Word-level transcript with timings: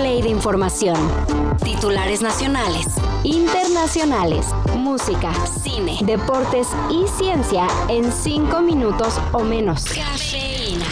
play 0.00 0.22
de 0.22 0.30
información. 0.30 0.96
Titulares 1.62 2.22
nacionales, 2.22 2.86
internacionales, 3.22 4.46
música, 4.74 5.30
cine, 5.62 5.98
deportes 6.02 6.68
y 6.90 7.06
ciencia 7.06 7.66
en 7.88 8.10
5 8.10 8.62
minutos 8.62 9.20
o 9.32 9.40
menos. 9.40 9.84
Cafeína. 9.84 10.86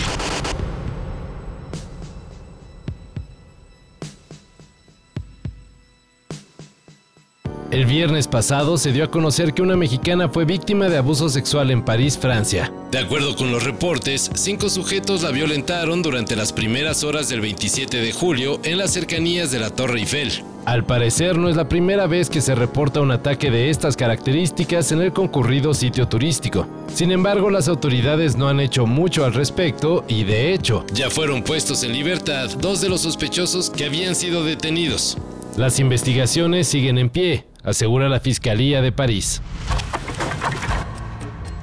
El 7.78 7.86
viernes 7.86 8.26
pasado 8.26 8.76
se 8.76 8.90
dio 8.90 9.04
a 9.04 9.10
conocer 9.12 9.54
que 9.54 9.62
una 9.62 9.76
mexicana 9.76 10.28
fue 10.28 10.44
víctima 10.44 10.88
de 10.88 10.96
abuso 10.96 11.28
sexual 11.28 11.70
en 11.70 11.84
París, 11.84 12.18
Francia. 12.18 12.72
De 12.90 12.98
acuerdo 12.98 13.36
con 13.36 13.52
los 13.52 13.62
reportes, 13.62 14.32
cinco 14.34 14.68
sujetos 14.68 15.22
la 15.22 15.30
violentaron 15.30 16.02
durante 16.02 16.34
las 16.34 16.52
primeras 16.52 17.04
horas 17.04 17.28
del 17.28 17.40
27 17.40 17.98
de 17.98 18.12
julio 18.12 18.58
en 18.64 18.78
las 18.78 18.90
cercanías 18.90 19.52
de 19.52 19.60
la 19.60 19.70
Torre 19.70 20.00
Eiffel. 20.00 20.42
Al 20.64 20.86
parecer 20.86 21.38
no 21.38 21.48
es 21.48 21.54
la 21.54 21.68
primera 21.68 22.08
vez 22.08 22.28
que 22.30 22.40
se 22.40 22.56
reporta 22.56 23.00
un 23.00 23.12
ataque 23.12 23.48
de 23.48 23.70
estas 23.70 23.96
características 23.96 24.90
en 24.90 25.00
el 25.00 25.12
concurrido 25.12 25.72
sitio 25.72 26.08
turístico. 26.08 26.66
Sin 26.92 27.12
embargo, 27.12 27.48
las 27.48 27.68
autoridades 27.68 28.34
no 28.34 28.48
han 28.48 28.58
hecho 28.58 28.86
mucho 28.86 29.24
al 29.24 29.34
respecto 29.34 30.04
y 30.08 30.24
de 30.24 30.52
hecho 30.52 30.84
ya 30.92 31.10
fueron 31.10 31.44
puestos 31.44 31.84
en 31.84 31.92
libertad 31.92 32.50
dos 32.58 32.80
de 32.80 32.88
los 32.88 33.02
sospechosos 33.02 33.70
que 33.70 33.84
habían 33.84 34.16
sido 34.16 34.42
detenidos. 34.42 35.16
Las 35.58 35.80
investigaciones 35.80 36.68
siguen 36.68 36.98
en 36.98 37.10
pie, 37.10 37.44
asegura 37.68 38.08
la 38.08 38.20
Fiscalía 38.20 38.82
de 38.82 38.92
París. 38.92 39.42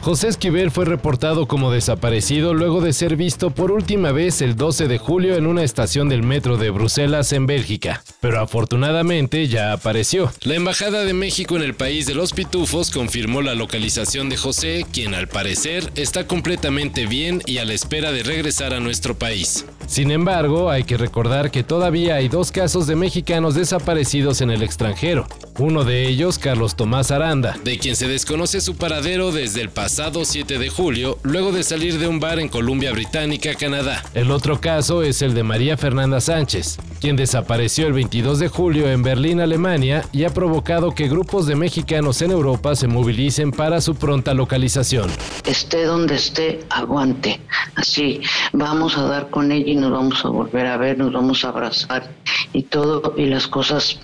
José 0.06 0.28
Esquivel 0.28 0.70
fue 0.70 0.86
reportado 0.86 1.48
como 1.48 1.72
desaparecido 1.72 2.54
luego 2.54 2.80
de 2.80 2.94
ser 2.94 3.16
visto 3.16 3.50
por 3.50 3.72
última 3.72 4.12
vez 4.12 4.40
el 4.44 4.56
12 4.56 4.88
de 4.88 5.00
julio 5.00 5.36
en 5.36 5.48
una 5.48 5.64
estación 5.64 6.10
del 6.10 6.22
metro 6.22 6.58
de 6.58 6.70
Bruselas 6.70 7.34
en 7.34 7.48
Bélgica, 7.48 8.04
pero 8.20 8.40
afortunadamente 8.40 9.48
ya 9.48 9.74
apareció. 9.74 10.32
La 10.44 10.54
Embajada 10.54 11.06
de 11.06 11.16
México 11.16 11.56
en 11.56 11.64
el 11.64 11.74
país 11.74 12.06
de 12.06 12.14
los 12.14 12.34
Pitufos 12.34 12.92
confirmó 12.92 13.42
la 13.42 13.56
localización 13.56 14.30
de 14.30 14.38
José, 14.38 14.86
quien 14.94 15.16
al 15.16 15.28
parecer 15.28 15.90
está 15.96 16.28
completamente 16.28 17.08
bien 17.08 17.42
y 17.48 17.58
a 17.58 17.66
la 17.66 17.74
espera 17.74 18.12
de 18.12 18.22
regresar 18.22 18.76
a 18.76 18.80
nuestro 18.80 19.18
país. 19.18 19.66
Sin 19.88 20.12
embargo, 20.12 20.70
hay 20.70 20.84
que 20.84 20.98
recordar 20.98 21.50
que 21.50 21.64
todavía 21.64 22.16
hay 22.16 22.28
dos 22.28 22.52
casos 22.52 22.86
de 22.86 22.96
mexicanos 22.96 23.56
desaparecidos 23.56 24.42
en 24.42 24.52
el 24.52 24.62
extranjero. 24.62 25.28
Uno 25.58 25.84
de 25.84 26.08
ellos, 26.08 26.38
Carlos 26.38 26.76
Tomás 26.76 27.10
Aranda, 27.10 27.58
de 27.64 27.80
quien 27.80 27.96
se 27.96 28.08
desconoce 28.08 28.62
su 28.62 28.76
paradero 28.76 29.32
desde 29.32 29.62
el 29.62 29.70
pasado 29.70 29.95
7 29.96 30.60
de 30.60 30.70
julio, 30.70 31.20
luego 31.24 31.54
de 31.54 31.64
salir 31.64 31.98
de 31.98 32.10
un 32.10 32.20
bar 32.20 32.40
en 32.40 32.50
Columbia 32.50 32.92
Británica, 32.92 33.56
Canadá. 33.56 34.04
El 34.14 34.30
otro 34.30 34.60
caso 34.60 35.04
es 35.04 35.22
el 35.22 35.34
de 35.34 35.44
María 35.44 35.78
Fernanda 35.78 36.20
Sánchez, 36.20 36.78
quien 37.00 37.16
desapareció 37.16 37.88
el 37.88 37.94
22 37.94 38.40
de 38.40 38.50
julio 38.50 38.90
en 38.90 39.04
Berlín, 39.04 39.40
Alemania, 39.40 40.04
y 40.12 40.26
ha 40.26 40.32
provocado 40.32 40.94
que 40.94 41.08
grupos 41.08 41.48
de 41.48 41.56
mexicanos 41.56 42.22
en 42.22 42.32
Europa 42.32 42.76
se 42.76 42.88
movilicen 42.88 43.52
para 43.52 43.80
su 43.80 43.96
pronta 43.96 44.34
localización. 44.34 45.10
Esté 45.46 45.86
donde 45.86 46.16
esté, 46.16 46.60
aguante. 46.70 47.40
Así, 47.76 48.20
vamos 48.52 48.98
a 48.98 49.04
dar 49.04 49.30
con 49.30 49.50
ella 49.54 49.72
y 49.72 49.76
nos 49.76 49.92
vamos 49.92 50.26
a 50.26 50.28
volver 50.28 50.68
a 50.68 50.76
ver, 50.76 50.98
nos 50.98 51.14
vamos 51.14 51.46
a 51.46 51.50
abrazar 51.50 52.12
y 52.52 52.64
todo, 52.64 53.14
y 53.16 53.28
las 53.28 53.48
cosas 53.48 53.98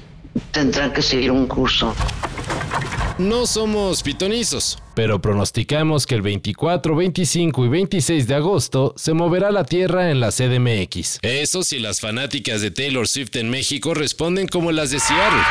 tendrán 0.51 0.93
que 0.93 1.01
seguir 1.01 1.31
un 1.31 1.47
curso. 1.47 1.93
No 3.17 3.45
somos 3.45 4.01
pitonizos, 4.01 4.80
pero 5.01 5.19
pronosticamos 5.19 6.05
que 6.05 6.13
el 6.13 6.21
24, 6.21 6.95
25 6.95 7.65
y 7.65 7.69
26 7.69 8.27
de 8.27 8.35
agosto 8.35 8.93
se 8.95 9.15
moverá 9.15 9.49
la 9.49 9.63
Tierra 9.63 10.11
en 10.11 10.19
la 10.19 10.29
CDMX. 10.29 11.17
Eso 11.23 11.63
si 11.63 11.79
las 11.79 11.99
fanáticas 11.99 12.61
de 12.61 12.69
Taylor 12.69 13.07
Swift 13.07 13.35
en 13.37 13.49
México 13.49 13.95
responden 13.95 14.47
como 14.47 14.71
las 14.71 14.91
de 14.91 14.99
Seattle. 14.99 15.41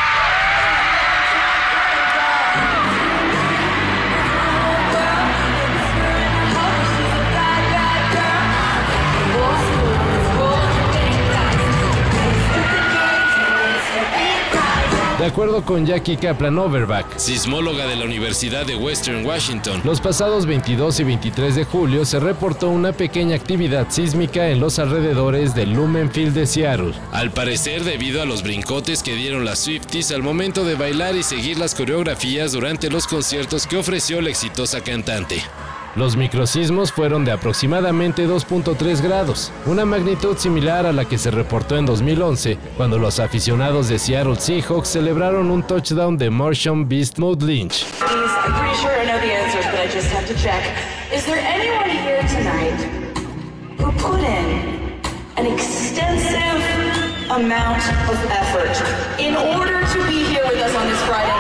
De 15.21 15.27
acuerdo 15.27 15.63
con 15.63 15.85
Jackie 15.85 16.17
Kaplan 16.17 16.59
Overback, 16.59 17.19
sismóloga 17.19 17.87
de 17.87 17.95
la 17.95 18.07
Universidad 18.07 18.65
de 18.65 18.75
Western 18.75 19.27
Washington, 19.27 19.83
los 19.85 20.01
pasados 20.01 20.47
22 20.47 20.99
y 21.01 21.05
23 21.05 21.57
de 21.57 21.65
julio 21.67 22.07
se 22.07 22.19
reportó 22.19 22.71
una 22.71 22.93
pequeña 22.93 23.37
actividad 23.37 23.91
sísmica 23.91 24.49
en 24.49 24.61
los 24.61 24.79
alrededores 24.79 25.55
del 25.55 25.75
Lumenfield 25.75 26.33
de 26.33 26.47
Seattle. 26.47 26.95
Al 27.13 27.33
parecer, 27.33 27.85
debido 27.85 28.23
a 28.23 28.25
los 28.25 28.43
brincotes 28.43 29.03
que 29.03 29.15
dieron 29.15 29.45
las 29.45 29.59
Swifties 29.59 30.11
al 30.11 30.23
momento 30.23 30.65
de 30.65 30.77
bailar 30.77 31.15
y 31.15 31.23
seguir 31.23 31.59
las 31.59 31.75
coreografías 31.75 32.53
durante 32.53 32.89
los 32.89 33.07
conciertos 33.07 33.67
que 33.67 33.77
ofreció 33.77 34.23
la 34.23 34.31
exitosa 34.31 34.81
cantante. 34.81 35.43
Los 35.97 36.17
microsismos 36.17 36.93
fueron 36.93 37.25
de 37.25 37.33
aproximadamente 37.33 38.27
2.3 38.27 39.03
grados, 39.03 39.51
una 39.67 39.85
magnitud 39.85 40.37
similar 40.37 40.87
a 40.87 40.93
la 40.93 41.05
que 41.05 41.19
se 41.19 41.33
reportó 41.33 41.77
en 41.77 41.85
2011, 41.85 42.59
cuando 42.77 42.97
los 42.97 43.19
aficionados 43.19 43.89
de 43.89 43.99
Seattle 43.99 44.37
Seahawks 44.37 44.89
celebraron 44.89 45.51
un 45.51 45.65
touchdown 45.65 46.17
de 46.17 46.31
Marshall 46.31 46.85
Beast 46.85 47.19
Mode 47.19 47.45
Lynch. 47.45 47.87
amount 57.31 57.79
of 58.11 58.19
effort 58.27 59.21
in 59.21 59.37
order 59.37 59.87
to 59.87 59.99
be 60.09 60.25
here 60.25 60.43
with 60.49 60.59
us 60.59 60.75
on 60.75 60.87
this 60.89 61.01
Friday 61.05 61.40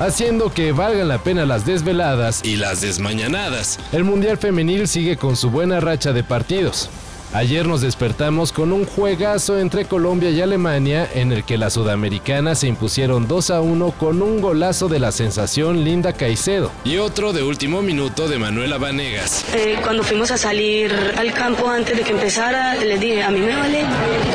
haciendo 0.00 0.52
que 0.52 0.72
valgan 0.72 1.08
la 1.08 1.18
pena 1.18 1.46
las 1.46 1.64
desveladas 1.64 2.40
y 2.44 2.56
las 2.56 2.80
desmañanadas. 2.80 3.78
El 3.92 4.04
Mundial 4.04 4.38
Femenil 4.38 4.88
sigue 4.88 5.16
con 5.16 5.36
su 5.36 5.50
buena 5.50 5.78
racha 5.78 6.12
de 6.12 6.24
partidos. 6.24 6.88
Ayer 7.32 7.64
nos 7.64 7.80
despertamos 7.80 8.52
con 8.52 8.72
un 8.72 8.84
juegazo 8.84 9.56
entre 9.56 9.84
Colombia 9.84 10.30
y 10.30 10.40
Alemania 10.40 11.08
en 11.14 11.30
el 11.30 11.44
que 11.44 11.58
las 11.58 11.74
sudamericanas 11.74 12.58
se 12.58 12.66
impusieron 12.66 13.28
2 13.28 13.50
a 13.50 13.60
1 13.60 13.92
con 13.92 14.20
un 14.20 14.40
golazo 14.40 14.88
de 14.88 14.98
la 14.98 15.12
sensación 15.12 15.84
Linda 15.84 16.12
Caicedo 16.12 16.72
y 16.82 16.98
otro 16.98 17.32
de 17.32 17.44
último 17.44 17.82
minuto 17.82 18.26
de 18.26 18.36
Manuela 18.36 18.78
Vanegas. 18.78 19.44
Eh, 19.54 19.78
cuando 19.80 20.02
fuimos 20.02 20.32
a 20.32 20.38
salir 20.38 20.92
al 21.16 21.32
campo 21.32 21.68
antes 21.68 21.96
de 21.96 22.02
que 22.02 22.10
empezara, 22.10 22.74
les 22.74 22.98
dije, 22.98 23.22
a 23.22 23.30
mí 23.30 23.38
me 23.38 23.54
vale 23.54 23.84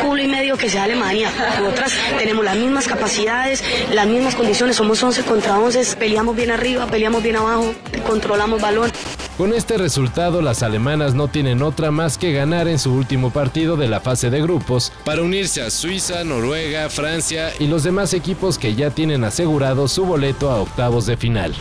culo 0.01 0.23
y 0.23 0.27
medio 0.27 0.56
que 0.56 0.69
sea 0.69 0.85
Alemania. 0.85 1.29
Nosotras 1.59 1.91
tenemos 2.17 2.45
las 2.45 2.56
mismas 2.56 2.88
capacidades, 2.88 3.62
las 3.94 4.07
mismas 4.07 4.35
condiciones, 4.35 4.77
somos 4.77 5.03
11 5.03 5.23
contra 5.23 5.59
11, 5.59 5.97
peleamos 5.97 6.33
bien 6.33 6.50
arriba, 6.50 6.88
peleamos 6.88 7.22
bien 7.22 7.35
abajo, 7.35 7.73
controlamos 8.07 8.62
balón. 8.62 8.89
Con 9.38 9.53
este 9.53 9.78
resultado, 9.78 10.41
las 10.41 10.63
alemanas 10.63 11.13
no 11.13 11.28
tienen 11.28 11.62
otra 11.62 11.91
más 11.91 12.18
que 12.18 12.31
ganar 12.31 12.69
en 12.69 12.79
su 12.79 12.94
último 12.94 13.31
partido 13.31 13.75
de 13.75 13.90
la 13.90 14.00
fase 14.00 14.29
de 14.29 14.41
grupos 14.41 14.94
para 15.03 15.23
unirse 15.23 15.62
a 15.62 15.69
Suiza, 15.69 16.23
Noruega, 16.23 16.90
Francia 16.90 17.51
y 17.59 17.68
los 17.68 17.84
demás 17.84 18.13
equipos 18.13 18.57
que 18.57 18.75
ya 18.75 18.91
tienen 18.91 19.25
asegurado 19.25 19.90
su 19.90 20.06
boleto 20.06 20.51
a 20.51 20.62
octavos 20.62 21.06
de 21.06 21.18
final. 21.18 21.53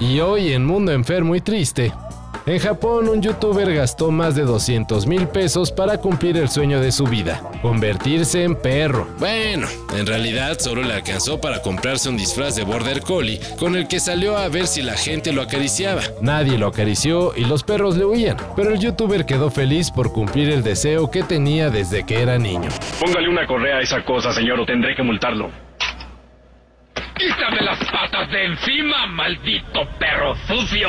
Y 0.00 0.18
hoy 0.18 0.52
en 0.52 0.66
Mundo 0.66 0.90
Enfermo 0.90 1.36
y 1.36 1.40
Triste, 1.40 1.92
en 2.50 2.58
Japón, 2.58 3.08
un 3.08 3.22
youtuber 3.22 3.72
gastó 3.72 4.10
más 4.10 4.34
de 4.34 4.42
200 4.42 5.06
mil 5.06 5.28
pesos 5.28 5.70
para 5.70 5.98
cumplir 5.98 6.36
el 6.36 6.48
sueño 6.48 6.80
de 6.80 6.90
su 6.90 7.04
vida, 7.04 7.40
convertirse 7.62 8.42
en 8.42 8.56
perro. 8.56 9.06
Bueno, 9.20 9.68
en 9.96 10.04
realidad 10.04 10.58
solo 10.58 10.82
le 10.82 10.94
alcanzó 10.94 11.40
para 11.40 11.62
comprarse 11.62 12.08
un 12.08 12.16
disfraz 12.16 12.56
de 12.56 12.64
Border 12.64 13.02
Collie 13.02 13.38
con 13.56 13.76
el 13.76 13.86
que 13.86 14.00
salió 14.00 14.36
a 14.36 14.48
ver 14.48 14.66
si 14.66 14.82
la 14.82 14.94
gente 14.94 15.32
lo 15.32 15.42
acariciaba. 15.42 16.02
Nadie 16.22 16.58
lo 16.58 16.66
acarició 16.66 17.34
y 17.36 17.44
los 17.44 17.62
perros 17.62 17.96
le 17.96 18.04
huían, 18.04 18.36
pero 18.56 18.70
el 18.70 18.80
youtuber 18.80 19.24
quedó 19.26 19.52
feliz 19.52 19.92
por 19.92 20.12
cumplir 20.12 20.50
el 20.50 20.64
deseo 20.64 21.08
que 21.08 21.22
tenía 21.22 21.70
desde 21.70 22.04
que 22.04 22.20
era 22.20 22.36
niño. 22.36 22.68
Póngale 22.98 23.28
una 23.28 23.46
correa 23.46 23.76
a 23.76 23.80
esa 23.80 24.04
cosa, 24.04 24.32
señor, 24.32 24.58
o 24.58 24.66
tendré 24.66 24.96
que 24.96 25.04
multarlo. 25.04 25.50
¡Quítame 27.16 27.60
las 27.60 27.78
patas 27.78 28.28
de 28.32 28.44
encima, 28.46 29.06
maldito 29.06 29.86
perro 30.00 30.34
sucio! 30.48 30.88